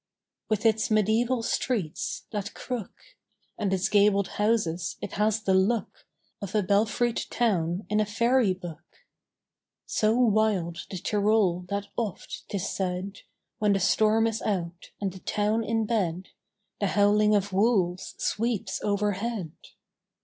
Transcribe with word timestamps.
With 0.49 0.65
its 0.65 0.89
mediæval 0.89 1.43
streets, 1.43 2.25
that 2.31 2.55
crook, 2.55 2.91
And 3.55 3.71
its 3.71 3.87
gabled 3.87 4.29
houses, 4.29 4.97
it 4.99 5.11
has 5.11 5.43
the 5.43 5.53
look 5.53 6.07
Of 6.41 6.55
a 6.55 6.63
belfried 6.63 7.21
town 7.29 7.85
in 7.87 7.99
a 7.99 8.05
fairy 8.07 8.55
book. 8.55 8.83
So 9.85 10.13
wild 10.15 10.87
the 10.89 10.97
Tyrol 10.97 11.67
that 11.69 11.89
oft, 11.95 12.45
'tis 12.49 12.67
said, 12.67 13.19
When 13.59 13.73
the 13.73 13.79
storm 13.79 14.25
is 14.25 14.41
out 14.41 14.89
and 14.99 15.13
the 15.13 15.19
town 15.19 15.63
in 15.63 15.85
bed, 15.85 16.29
The 16.79 16.87
howling 16.87 17.35
of 17.35 17.53
wolves 17.53 18.15
sweeps 18.17 18.81
overhead. 18.83 19.51